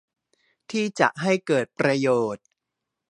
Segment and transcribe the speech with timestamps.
[0.71, 2.45] ที่จะให้เกิดประโยชน์